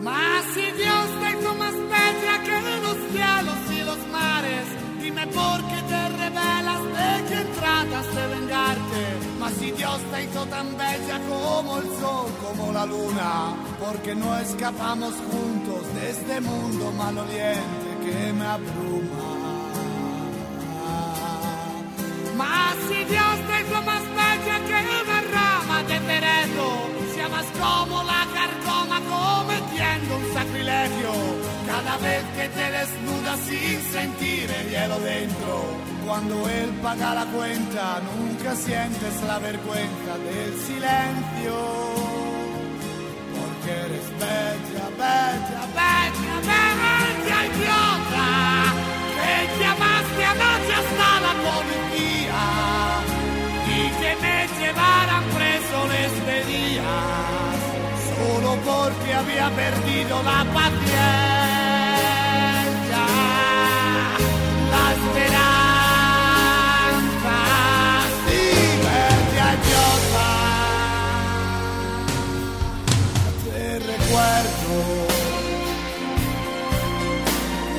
Mas 0.00 0.44
si 0.54 0.66
Dios 0.80 1.06
te 1.20 1.26
hizo 1.32 1.54
más 1.62 1.74
bella 1.74 2.34
que 2.46 2.56
los 2.86 2.98
cielos 3.12 3.60
y 3.78 3.80
los 3.84 4.00
mares, 4.08 4.66
dime 4.98 5.26
por 5.26 5.58
qué 5.68 5.78
te 5.90 6.08
revelas 6.22 6.82
de 6.98 7.10
quién 7.28 7.46
tratas 7.58 8.06
de 8.16 8.26
vengarte. 8.34 9.02
Mas 9.38 9.52
si 9.60 9.70
Dios 9.72 10.00
te 10.10 10.24
hizo 10.24 10.46
tan 10.46 10.68
bella 10.78 11.20
como 11.28 11.76
el 11.76 11.88
sol, 12.00 12.28
como 12.44 12.72
la 12.72 12.86
luna, 12.86 13.54
porque 13.78 14.14
no 14.14 14.38
escapamos 14.38 15.12
juntos 15.30 15.94
de 15.94 16.10
este 16.12 16.40
mundo 16.40 16.92
maloliente 16.92 17.88
que 18.04 18.32
me 18.32 18.46
abruma. 18.46 19.36
Mas 22.36 22.76
si 22.88 23.04
Dios 23.04 23.45
como 27.58 28.02
la 28.02 28.26
carcoma 28.34 29.00
cometiendo 29.00 30.16
un 30.16 30.34
sacrilegio. 30.34 31.12
Cada 31.66 31.96
vez 31.98 32.24
que 32.36 32.48
te 32.48 32.70
desnudas 32.70 33.40
sin 33.40 33.80
sentir 33.92 34.50
el 34.50 34.70
hielo 34.70 34.98
dentro, 35.00 35.52
cuando 36.06 36.48
él 36.48 36.70
paga 36.82 37.14
la 37.14 37.26
cuenta, 37.26 38.00
nunca 38.00 38.54
sientes 38.54 39.22
la 39.26 39.38
vergüenza 39.38 40.12
del 40.26 40.52
silencio. 40.66 41.56
Porque 43.36 43.70
eres 43.86 44.08
bella, 44.22 44.86
bella, 45.02 45.62
bella, 45.80 46.36
bella, 46.50 47.38
idiota, 47.50 48.28
que 49.16 49.34
llamaste 49.60 50.24
anoche 50.24 50.74
hasta 50.80 51.10
la 51.26 51.34
policía 51.46 52.42
y 53.76 53.80
que 54.00 54.12
me 54.22 54.36
llevaran 54.58 55.24
preso 55.34 55.78
les 55.88 56.12
pedías 56.28 57.25
porque 58.54 59.12
había 59.12 59.50
perdido 59.50 60.22
la 60.22 60.44
paciencia, 60.54 60.96
la 64.70 64.84
esperanza 64.94 65.46
y 68.28 68.46
Te 73.44 73.78
recuerdo 73.80 74.76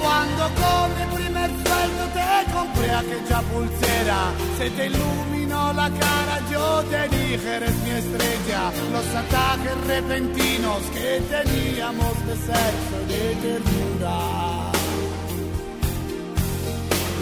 cuando 0.02 0.44
con 0.62 0.86
mi 0.98 1.06
primer 1.16 1.50
sueldo 1.50 2.04
te 2.14 2.22
compré 2.52 2.90
aquella 2.92 3.40
pulsera, 3.42 4.20
se 4.58 4.66
te 4.72 4.84
iluminó 4.88 5.47
la 5.74 5.90
cara, 5.90 6.36
yo 6.52 6.84
te 6.92 7.02
dije 7.16 7.56
eres 7.58 7.76
mi 7.84 7.92
estrella. 8.02 8.62
Los 8.96 9.08
ataques 9.24 9.78
repentinos 9.94 10.82
que 10.96 11.10
teníamos 11.36 12.16
de 12.28 12.36
sexo 12.50 12.96
y 13.04 13.12
de 13.14 13.26
ternura. 13.44 14.20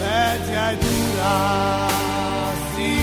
Bella 0.00 0.72
y 0.72 0.76
dura, 0.84 1.36
sí. 2.74 2.94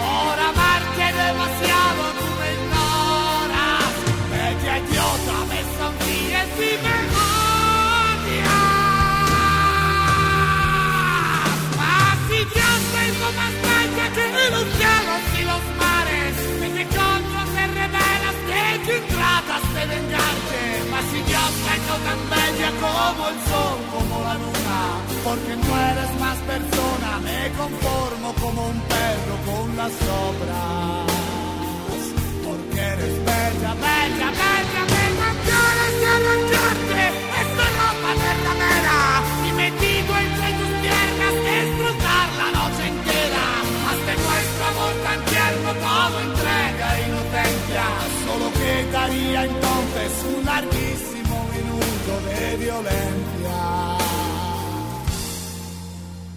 Por 0.00 0.36
amarte 0.50 1.06
demasiado 1.24 2.02
tú 2.18 2.26
me 2.40 2.48
ignoras. 2.58 3.94
Bella 4.32 4.74
idiota, 4.82 5.36
me 5.50 5.60
sonríes 5.78 6.50
y 6.58 6.72
me 6.84 6.93
tan 22.06 22.20
bella 22.30 22.70
como 22.82 23.28
el 23.28 23.38
sol, 23.48 23.78
como 23.94 24.14
la 24.24 24.34
luna, 24.34 24.80
porque 25.24 25.52
no 25.56 25.72
eres 25.90 26.12
más 26.20 26.38
persona, 26.52 27.10
me 27.22 27.40
conformo 27.60 28.34
como 28.42 28.68
un 28.68 28.80
perro 28.92 29.34
con 29.46 29.76
las 29.76 29.92
sobras. 29.92 31.06
Porque 32.46 32.80
eres 32.80 33.14
bella, 33.30 33.72
bella, 33.86 34.28
bella, 34.42 34.82
bella, 34.92 35.30
quieres 35.44 35.94
de 36.00 36.06
arrancarte 36.16 37.02
esta 37.42 37.66
ropa 37.78 38.10
verdadera 38.24 39.00
y 39.46 39.52
metido 39.62 40.10
entre 40.24 40.48
tus 40.58 40.72
piernas 40.84 41.34
destrozar 41.48 42.26
la 42.40 42.48
noche 42.58 42.82
entera. 42.94 43.46
Hasta 43.90 44.12
nuestro 44.26 44.62
amor 44.72 44.94
tan 45.06 45.20
tierno 45.30 45.70
todo 45.86 46.16
entrega 46.28 46.86
inocencia. 47.06 47.84
Solo 48.26 48.46
quedaría 48.60 49.44
entonces 49.44 50.10
un 50.34 50.44
larguísimo 50.44 51.13
de 52.24 52.56
violencia. 52.56 53.58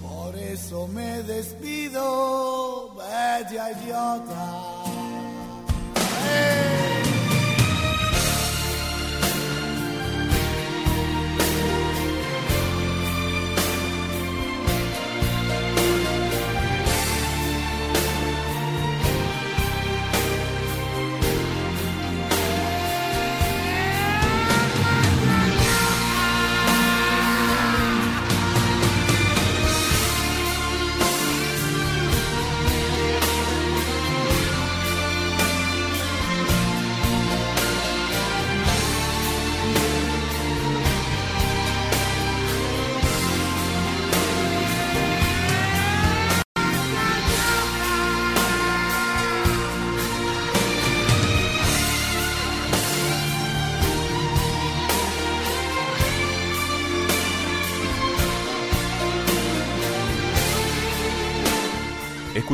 Por 0.01 0.35
eso 0.35 0.87
me 0.87 1.23
despido, 1.23 2.93
bella 2.95 3.71
idiota. 3.71 4.77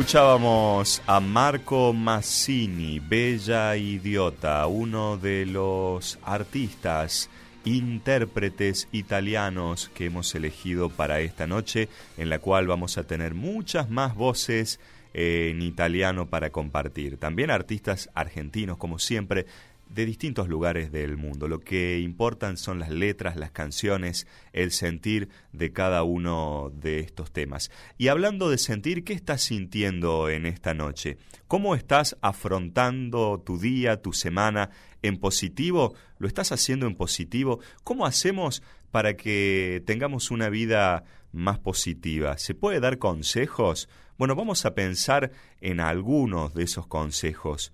Escuchábamos 0.04 1.00
a 1.06 1.18
Marco 1.18 1.94
Massini, 1.94 3.00
Bella 3.00 3.74
Idiota, 3.74 4.66
uno 4.66 5.16
de 5.16 5.46
los 5.46 6.18
artistas, 6.22 7.30
intérpretes 7.64 8.86
italianos 8.92 9.90
que 9.94 10.04
hemos 10.04 10.34
elegido 10.34 10.90
para 10.90 11.20
esta 11.20 11.46
noche, 11.46 11.88
en 12.18 12.28
la 12.28 12.38
cual 12.38 12.66
vamos 12.66 12.98
a 12.98 13.04
tener 13.04 13.32
muchas 13.32 13.88
más 13.88 14.14
voces 14.14 14.78
en 15.14 15.62
italiano 15.62 16.26
para 16.26 16.50
compartir. 16.50 17.16
También 17.16 17.50
artistas 17.50 18.10
argentinos, 18.14 18.76
como 18.76 18.98
siempre, 18.98 19.46
de 19.94 20.06
distintos 20.06 20.48
lugares 20.48 20.90
del 20.90 21.16
mundo. 21.16 21.46
Lo 21.46 21.60
que 21.60 22.00
importan 22.00 22.56
son 22.56 22.80
las 22.80 22.90
letras, 22.90 23.36
las 23.36 23.52
canciones, 23.52 24.26
el 24.52 24.72
sentir 24.72 25.28
de 25.52 25.72
cada 25.72 26.02
uno 26.02 26.72
de 26.74 26.98
estos 26.98 27.30
temas. 27.32 27.70
Y 27.96 28.08
hablando 28.08 28.50
de 28.50 28.58
sentir, 28.58 29.04
¿qué 29.04 29.12
estás 29.12 29.42
sintiendo 29.42 30.28
en 30.28 30.46
esta 30.46 30.74
noche? 30.74 31.16
¿Cómo 31.46 31.76
estás 31.76 32.16
afrontando 32.22 33.40
tu 33.44 33.58
día, 33.58 34.02
tu 34.02 34.12
semana 34.12 34.70
en 35.02 35.18
positivo? 35.18 35.94
¿Lo 36.18 36.26
estás 36.26 36.50
haciendo 36.50 36.86
en 36.86 36.96
positivo? 36.96 37.60
¿Cómo 37.84 38.04
hacemos 38.04 38.62
para 38.90 39.16
que 39.16 39.80
tengamos 39.86 40.32
una 40.32 40.48
vida 40.48 41.04
más 41.30 41.60
positiva? 41.60 42.36
¿Se 42.38 42.54
puede 42.54 42.80
dar 42.80 42.98
consejos? 42.98 43.88
Bueno, 44.18 44.34
vamos 44.34 44.64
a 44.64 44.74
pensar 44.74 45.30
en 45.60 45.78
algunos 45.78 46.52
de 46.54 46.64
esos 46.64 46.88
consejos. 46.88 47.72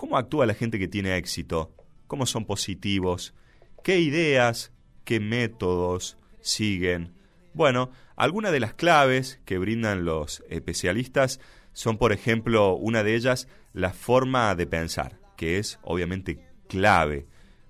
¿Cómo 0.00 0.16
actúa 0.16 0.46
la 0.46 0.54
gente 0.54 0.78
que 0.78 0.88
tiene 0.88 1.14
éxito? 1.18 1.74
¿Cómo 2.06 2.24
son 2.24 2.46
positivos? 2.46 3.34
¿Qué 3.84 4.00
ideas, 4.00 4.72
qué 5.04 5.20
métodos 5.20 6.16
siguen? 6.40 7.12
Bueno, 7.52 7.90
algunas 8.16 8.50
de 8.50 8.60
las 8.60 8.72
claves 8.72 9.42
que 9.44 9.58
brindan 9.58 10.06
los 10.06 10.42
especialistas 10.48 11.38
son, 11.74 11.98
por 11.98 12.14
ejemplo, 12.14 12.76
una 12.76 13.02
de 13.02 13.14
ellas, 13.14 13.46
la 13.74 13.92
forma 13.92 14.54
de 14.54 14.66
pensar, 14.66 15.18
que 15.36 15.58
es 15.58 15.78
obviamente 15.82 16.48
clave. 16.66 17.26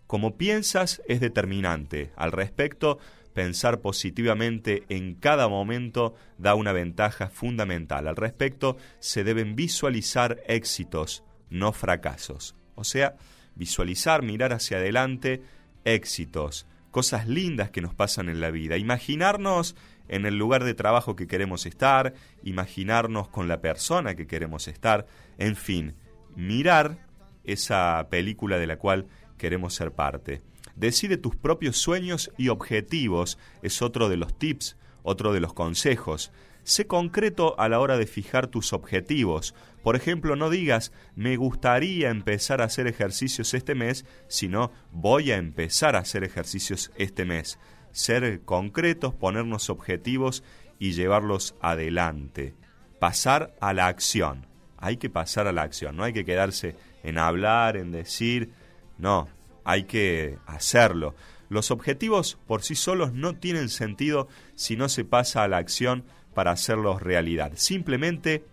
Como 0.07 0.37
piensas 0.37 1.03
es 1.09 1.19
determinante. 1.19 2.12
Al 2.14 2.31
respecto, 2.31 3.01
pensar 3.35 3.81
positivamente 3.81 4.85
en 4.88 5.16
cada 5.16 5.49
momento 5.49 6.14
da 6.38 6.55
una 6.55 6.71
ventaja 6.71 7.29
fundamental. 7.29 8.07
Al 8.07 8.14
respecto, 8.14 8.77
se 9.01 9.25
deben 9.25 9.57
visualizar 9.57 10.40
éxitos, 10.47 11.25
no 11.51 11.73
fracasos. 11.73 12.55
O 12.75 12.85
sea, 12.85 13.17
visualizar, 13.55 14.23
mirar 14.23 14.53
hacia 14.53 14.79
adelante, 14.79 15.43
éxitos, 15.85 16.67
cosas 16.91 17.29
lindas 17.29 17.71
que 17.71 17.83
nos 17.83 17.95
pasan 17.95 18.29
en 18.29 18.41
la 18.41 18.51
vida, 18.51 18.77
imaginarnos 18.77 19.77
en 20.09 20.27
el 20.27 20.37
lugar 20.37 20.65
de 20.65 20.75
trabajo 20.75 21.15
que 21.15 21.29
queremos 21.29 21.67
estar, 21.67 22.15
imaginarnos 22.43 23.29
con 23.29 23.47
la 23.47 23.61
persona 23.61 24.17
que 24.17 24.27
queremos 24.27 24.67
estar, 24.67 25.07
en 25.39 25.55
fin, 25.55 25.95
mirar 26.35 27.07
esa 27.45 28.09
película 28.11 28.59
de 28.59 28.67
la 28.67 28.77
cual 28.77 29.07
queremos 29.39 29.75
ser 29.75 29.93
parte. 29.93 30.43
Decide 30.75 31.17
tus 31.17 31.37
propios 31.37 31.77
sueños 31.77 32.33
y 32.37 32.49
objetivos, 32.49 33.39
es 33.63 33.83
otro 33.83 34.09
de 34.09 34.17
los 34.17 34.37
tips, 34.37 34.77
otro 35.03 35.33
de 35.33 35.41
los 35.41 35.53
consejos. 35.53 36.33
Sé 36.62 36.87
concreto 36.87 37.59
a 37.59 37.68
la 37.68 37.81
hora 37.81 37.96
de 37.96 38.07
fijar 38.07 38.46
tus 38.46 38.73
objetivos. 38.73 39.55
Por 39.83 39.96
ejemplo, 39.96 40.37
no 40.37 40.51
digas 40.51 40.92
me 41.14 41.37
gustaría 41.37 42.11
empezar 42.11 42.61
a 42.61 42.64
hacer 42.64 42.87
ejercicios 42.87 43.55
este 43.55 43.75
mes, 43.75 44.05
sino 44.29 44.70
voy 44.92 45.33
a 45.33 45.37
empezar 45.37 45.96
a 45.96 46.01
hacer 46.01 46.25
ejercicios 46.25 46.92
este 46.96 47.25
mes. 47.25 47.59
Ser 47.92 48.42
concretos, 48.42 49.14
ponernos 49.14 49.70
objetivos 49.70 50.44
y 50.79 50.92
llevarlos 50.92 51.55
adelante. 51.61 52.55
Pasar 52.99 53.55
a 53.61 53.73
la 53.73 53.87
acción. 53.87 54.46
Hay 54.77 54.96
que 54.96 55.11
pasar 55.11 55.46
a 55.46 55.53
la 55.53 55.62
acción, 55.62 55.96
no 55.96 56.05
hay 56.05 56.14
que 56.14 56.25
quedarse 56.25 56.75
en 57.03 57.18
hablar, 57.18 57.77
en 57.77 57.90
decir, 57.90 58.53
no, 58.96 59.29
hay 59.64 59.85
que 59.85 60.38
hacerlo. 60.46 61.14
Los 61.51 61.70
objetivos 61.70 62.38
por 62.46 62.62
sí 62.62 62.75
solos 62.75 63.12
no 63.12 63.35
tienen 63.35 63.68
sentido 63.68 64.29
si 64.55 64.77
no 64.77 64.88
se 64.88 65.05
pasa 65.05 65.42
a 65.42 65.49
la 65.49 65.59
acción 65.59 66.05
para 66.35 66.53
hacerlos 66.53 67.03
realidad. 67.03 67.53
Simplemente 67.57 68.45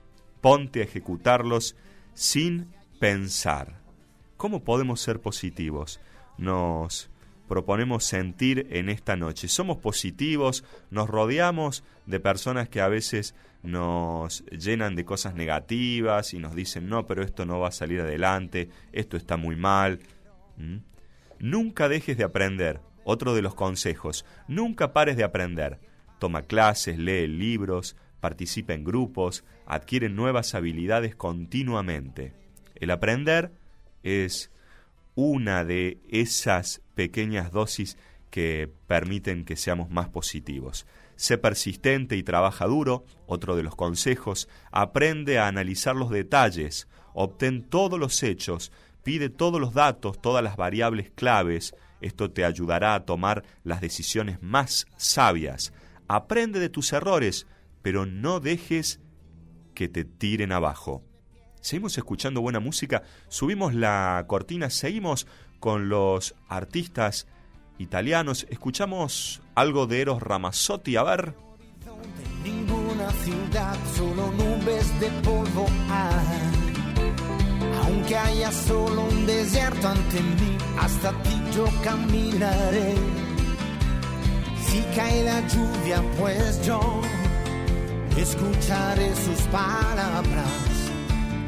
ponte 0.41 0.81
a 0.81 0.83
ejecutarlos 0.83 1.75
sin 2.13 2.67
pensar. 2.99 3.79
¿Cómo 4.37 4.63
podemos 4.63 5.01
ser 5.01 5.19
positivos? 5.19 5.99
Nos 6.37 7.09
proponemos 7.47 8.03
sentir 8.03 8.67
en 8.71 8.89
esta 8.89 9.15
noche. 9.15 9.47
Somos 9.47 9.77
positivos, 9.77 10.63
nos 10.91 11.09
rodeamos 11.09 11.83
de 12.05 12.19
personas 12.19 12.69
que 12.69 12.81
a 12.81 12.87
veces 12.87 13.35
nos 13.63 14.45
llenan 14.45 14.95
de 14.95 15.05
cosas 15.05 15.33
negativas 15.33 16.33
y 16.33 16.39
nos 16.39 16.55
dicen, 16.55 16.89
no, 16.89 17.07
pero 17.07 17.23
esto 17.23 17.45
no 17.45 17.59
va 17.59 17.69
a 17.69 17.71
salir 17.71 18.01
adelante, 18.01 18.69
esto 18.91 19.17
está 19.17 19.37
muy 19.37 19.55
mal. 19.55 19.99
¿Mm? 20.57 20.77
Nunca 21.39 21.89
dejes 21.89 22.17
de 22.17 22.23
aprender. 22.23 22.81
Otro 23.09 23.33
de 23.33 23.41
los 23.41 23.55
consejos, 23.55 24.25
nunca 24.49 24.91
pares 24.91 25.15
de 25.15 25.23
aprender. 25.23 25.79
Toma 26.19 26.43
clases, 26.43 26.97
lee 26.97 27.27
libros, 27.27 27.95
participa 28.19 28.73
en 28.73 28.83
grupos, 28.83 29.43
adquiere 29.65 30.09
nuevas 30.09 30.55
habilidades 30.55 31.15
continuamente. 31.15 32.33
El 32.75 32.91
aprender 32.91 33.51
es 34.03 34.51
una 35.15 35.63
de 35.63 35.99
esas 36.09 36.81
pequeñas 36.95 37.51
dosis 37.51 37.97
que 38.29 38.69
permiten 38.87 39.45
que 39.45 39.55
seamos 39.55 39.89
más 39.89 40.09
positivos. 40.09 40.85
Sé 41.15 41.37
persistente 41.37 42.15
y 42.15 42.23
trabaja 42.23 42.65
duro, 42.67 43.05
otro 43.25 43.55
de 43.55 43.63
los 43.63 43.75
consejos, 43.75 44.47
aprende 44.71 45.39
a 45.39 45.47
analizar 45.47 45.95
los 45.95 46.11
detalles, 46.11 46.87
obtén 47.13 47.63
todos 47.63 47.99
los 47.99 48.21
hechos, 48.21 48.71
pide 49.03 49.29
todos 49.29 49.59
los 49.59 49.73
datos, 49.73 50.21
todas 50.21 50.43
las 50.43 50.57
variables 50.57 51.09
claves, 51.09 51.73
esto 52.01 52.29
te 52.29 52.45
ayudará 52.45 52.93
a 52.93 53.05
tomar 53.05 53.43
las 53.63 53.81
decisiones 53.81 54.41
más 54.43 54.85
sabias. 54.97 55.73
Aprende 56.07 56.59
de 56.59 56.69
tus 56.69 56.93
errores, 56.93 57.47
pero 57.81 58.05
no 58.05 58.39
dejes 58.39 58.99
que 59.73 59.87
te 59.87 60.05
tiren 60.05 60.51
abajo. 60.51 61.03
Seguimos 61.61 61.97
escuchando 61.97 62.41
buena 62.41 62.59
música, 62.59 63.03
subimos 63.27 63.73
la 63.73 64.23
cortina, 64.27 64.69
seguimos 64.69 65.27
con 65.59 65.89
los 65.89 66.35
artistas 66.47 67.27
italianos, 67.77 68.47
escuchamos 68.49 69.41
algo 69.55 69.85
de 69.85 70.01
Eros 70.01 70.21
Ramazzotti, 70.21 70.95
a 70.95 71.03
ver. 71.03 71.35
Aunque 77.83 78.17
haya 78.17 78.51
solo 78.51 79.03
un 79.03 79.25
desierto 79.25 79.87
ante 79.87 80.21
mí, 80.21 80.57
hasta 80.79 81.11
ti 81.23 81.41
yo 81.55 81.65
caminaré. 81.83 83.26
Si 84.67 84.81
cae 84.95 85.23
la 85.23 85.39
lluvia, 85.47 86.03
pues 86.17 86.65
yo 86.65 87.01
escucharé 88.17 89.15
sus 89.15 89.41
palabras. 89.47 90.91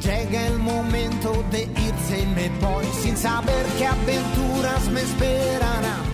Llega 0.02 0.48
el 0.48 0.58
momento 0.60 1.44
de 1.52 1.64
irse 1.64 2.22
y 2.22 2.26
me 2.28 2.50
voy 2.60 2.86
sin 3.02 3.18
saber 3.18 3.66
qué 3.78 3.86
aventuras 3.86 4.90
me 4.90 5.02
esperarán. 5.02 6.10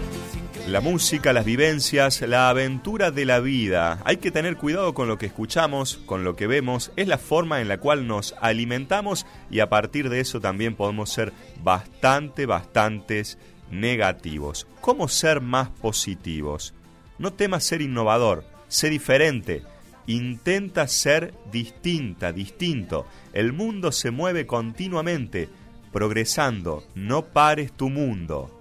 La 0.68 0.82
música, 0.82 1.32
las 1.32 1.46
vivencias, 1.46 2.22
la 2.22 2.50
aventura 2.50 3.12
de 3.12 3.26
la 3.26 3.40
vida. 3.40 4.00
Hay 4.04 4.18
que 4.18 4.32
tener 4.32 4.58
cuidado 4.58 4.96
con 4.96 5.08
lo 5.08 5.20
que 5.20 5.28
escuchamos, 5.28 5.98
con 6.08 6.24
lo 6.24 6.36
que 6.36 6.48
vemos. 6.48 6.92
Es 6.96 7.08
la 7.08 7.20
forma 7.20 7.62
en 7.62 7.68
la 7.68 7.78
cual 7.78 8.08
nos 8.08 8.34
alimentamos 8.42 9.28
y 9.52 9.60
a 9.60 9.70
partir 9.70 10.10
de 10.10 10.22
eso 10.22 10.42
también 10.42 10.74
podemos 10.74 11.12
ser 11.12 11.34
bastante, 11.64 12.48
bastantes 12.48 13.38
negativos. 13.70 14.66
¿Cómo 14.82 15.08
ser 15.08 15.40
más 15.40 15.70
positivos? 15.70 16.74
No 17.18 17.34
temas 17.34 17.64
ser 17.64 17.82
innovador, 17.82 18.44
sé 18.68 18.90
diferente. 18.90 19.64
Intenta 20.08 20.88
ser 20.88 21.34
distinta, 21.52 22.32
distinto. 22.32 23.08
El 23.34 23.54
mundo 23.54 23.92
se 23.92 24.12
mueve 24.12 24.46
continuamente, 24.46 25.50
progresando. 25.92 26.84
No 26.94 27.26
pares 27.26 27.72
tu 27.72 27.90
mundo. 27.90 28.60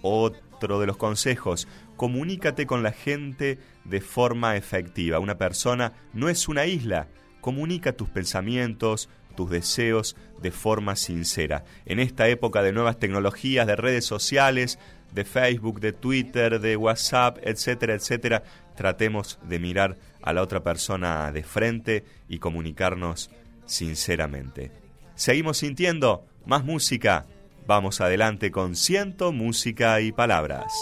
Otro 0.00 0.80
de 0.80 0.86
los 0.86 0.96
consejos, 0.96 1.68
comunícate 1.96 2.66
con 2.66 2.82
la 2.82 2.92
gente 2.92 3.58
de 3.84 4.00
forma 4.00 4.56
efectiva. 4.56 5.18
Una 5.18 5.36
persona 5.36 5.92
no 6.14 6.28
es 6.28 6.48
una 6.48 6.66
isla. 6.66 7.08
Comunica 7.40 7.92
tus 7.92 8.08
pensamientos, 8.08 9.08
tus 9.36 9.50
deseos 9.50 10.16
de 10.42 10.50
forma 10.50 10.96
sincera. 10.96 11.64
En 11.84 12.00
esta 12.00 12.28
época 12.28 12.62
de 12.62 12.72
nuevas 12.72 12.98
tecnologías, 12.98 13.66
de 13.66 13.76
redes 13.76 14.04
sociales, 14.04 14.78
de 15.12 15.24
Facebook, 15.24 15.80
de 15.80 15.92
Twitter, 15.92 16.60
de 16.60 16.76
WhatsApp, 16.76 17.38
etcétera, 17.42 17.94
etcétera, 17.94 18.42
tratemos 18.76 19.38
de 19.42 19.58
mirar 19.58 19.96
a 20.22 20.32
la 20.32 20.42
otra 20.42 20.62
persona 20.62 21.30
de 21.32 21.42
frente 21.42 22.04
y 22.28 22.38
comunicarnos 22.38 23.30
sinceramente. 23.66 24.70
Seguimos 25.14 25.58
sintiendo 25.58 26.24
más 26.46 26.64
música. 26.64 27.26
Vamos 27.66 28.00
adelante 28.00 28.50
con 28.50 28.76
ciento 28.76 29.32
música 29.32 30.00
y 30.00 30.12
palabras. 30.12 30.72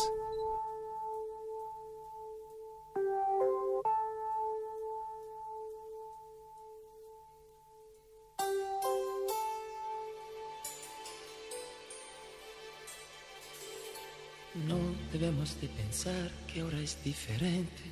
Debemos 15.19 15.59
de 15.63 15.69
pensar 15.69 16.31
que 16.47 16.61
ahora 16.61 16.79
es 16.79 17.03
diferente. 17.03 17.85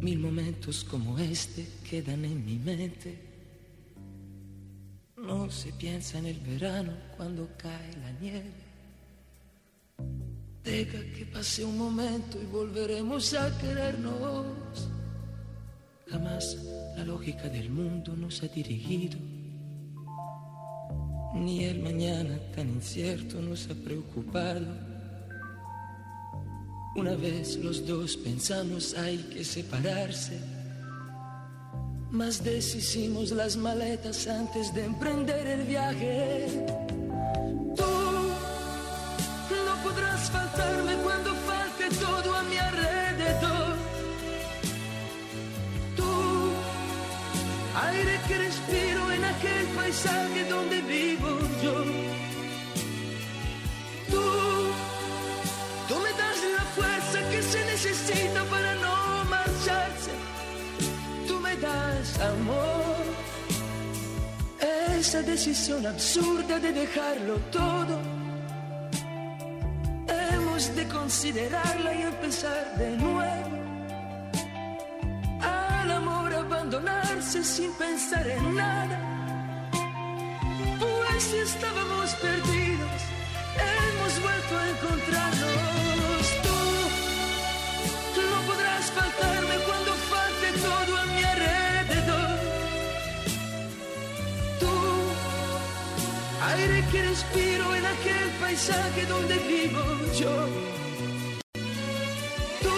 Mil 0.00 0.18
momentos 0.20 0.84
como 0.84 1.18
este 1.18 1.66
quedan 1.88 2.24
en 2.24 2.44
mi 2.44 2.58
mente 2.58 3.18
no 5.16 5.50
se 5.50 5.72
piensa 5.72 6.18
en 6.18 6.26
el 6.26 6.38
verano 6.38 6.92
cuando 7.16 7.48
cae 7.56 7.90
la 7.96 8.12
nieve. 8.20 8.52
Deja 10.62 11.00
que 11.16 11.26
pase 11.26 11.64
un 11.64 11.76
momento 11.76 12.40
y 12.40 12.46
volveremos 12.46 13.34
a 13.34 13.58
querernos. 13.58 14.46
Jamás 16.08 16.56
la 16.96 17.04
lógica 17.04 17.48
del 17.48 17.68
mundo 17.70 18.14
nos 18.14 18.44
ha 18.44 18.46
dirigido. 18.46 19.18
Ni 21.34 21.64
el 21.64 21.82
mañana 21.82 22.38
tan 22.54 22.68
incierto 22.68 23.40
nos 23.40 23.68
ha 23.68 23.74
preocupado. 23.74 24.66
Una 26.96 27.14
vez 27.16 27.56
los 27.56 27.86
dos 27.86 28.16
pensamos 28.16 28.94
hay 28.94 29.18
que 29.18 29.44
separarse 29.44 30.54
más 32.14 32.44
deshicimos 32.44 33.32
las 33.32 33.56
maletas 33.56 34.28
antes 34.28 34.72
de 34.72 34.84
emprender 34.84 35.46
el 35.48 35.62
viaje. 35.64 36.46
Tú 37.76 37.82
no 39.66 39.74
podrás 39.82 40.30
faltarme 40.30 40.94
cuando 41.02 41.34
falte 41.34 41.90
todo 41.96 42.36
a 42.36 42.42
mi 42.44 42.56
alrededor. 42.56 43.74
Tú, 45.96 46.12
aire 47.88 48.20
que 48.28 48.38
respiro 48.38 49.10
en 49.10 49.24
aquel 49.24 49.66
paisaje 49.74 50.48
donde 50.48 50.73
Esa 65.14 65.22
decisión 65.22 65.86
absurda 65.86 66.58
de 66.58 66.72
dejarlo 66.72 67.36
todo, 67.52 68.00
hemos 70.08 70.74
de 70.74 70.88
considerarla 70.88 71.94
y 71.94 72.02
empezar 72.02 72.76
de 72.76 72.90
nuevo. 72.96 73.56
Al 75.40 75.92
amor 75.92 76.34
abandonarse 76.34 77.44
sin 77.44 77.72
pensar 77.74 78.26
en 78.26 78.56
nada, 78.56 78.98
pues 80.80 81.22
si 81.22 81.36
estábamos 81.36 82.12
perdidos, 82.14 83.00
hemos 83.70 84.20
vuelto 84.20 84.58
a 84.58 84.68
encontrarnos. 84.68 85.83
Aire 96.64 96.84
que 96.90 97.02
respiro 97.02 97.74
en 97.74 97.84
aquel 97.84 98.28
paisaje 98.40 99.06
donde 99.06 99.34
vivo 99.38 99.82
yo. 100.20 100.36
Tú, 102.62 102.76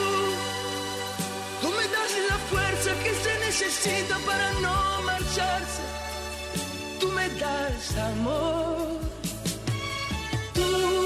tú 1.62 1.68
me 1.78 1.86
das 1.94 2.12
la 2.30 2.38
fuerza 2.50 2.90
que 3.02 3.12
se 3.24 3.32
necesita 3.46 4.16
para 4.26 4.52
no 4.64 5.02
marcharse. 5.02 5.82
Tú 7.00 7.08
me 7.08 7.28
das 7.40 7.96
amor. 8.10 9.06
sentirme 10.56 11.05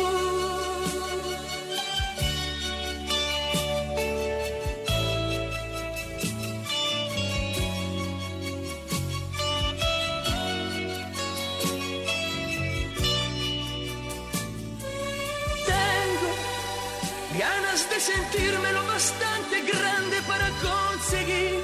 lo 18.73 18.87
bastante 18.87 19.61
grande 19.63 20.17
para 20.27 20.49
conseguir 20.69 21.61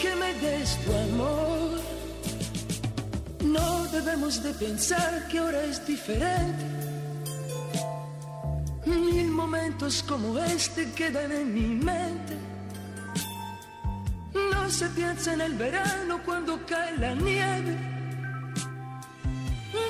que 0.00 0.14
me 0.14 0.34
des 0.34 0.76
tu 0.84 0.92
amor. 0.92 1.80
No 3.42 3.86
debemos 3.86 4.40
de 4.42 4.52
pensar 4.54 5.26
que 5.28 5.38
ahora 5.38 5.64
es 5.64 5.84
diferente. 5.84 6.64
Mil 8.86 9.30
momentos 9.30 10.04
como 10.04 10.38
este 10.38 10.92
quedan 10.92 11.32
en 11.32 11.54
mi 11.54 11.68
mente. 11.84 12.38
se 14.68 14.88
piensa 14.90 15.32
en 15.32 15.40
el 15.40 15.54
verano 15.54 16.20
cuando 16.24 16.64
cae 16.64 16.96
la 16.98 17.14
nieve. 17.14 17.76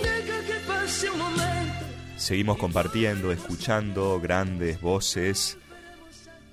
Deja 0.03 0.39
que 0.47 0.59
pase 0.66 1.11
un 1.11 1.18
momento. 1.18 1.89
Seguimos 2.21 2.59
compartiendo, 2.59 3.33
escuchando 3.33 4.21
grandes 4.21 4.79
voces 4.83 5.57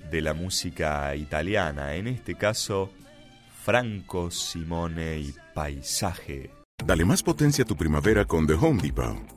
de 0.09 0.22
la 0.22 0.34
música 0.34 1.13
italiana, 1.13 1.95
en 1.95 2.07
este 2.07 2.36
caso 2.36 2.89
Franco 3.65 4.32
Simone 4.32 5.20
y 5.20 5.36
Paisaje. 5.53 6.51
Dale 6.86 7.03
más 7.03 7.22
potencia 7.22 7.65
a 7.65 7.68
tu 7.68 7.76
primavera 7.76 8.24
con 8.24 8.47
The 8.47 8.53
Home 8.53 8.82
Depot. 8.82 9.36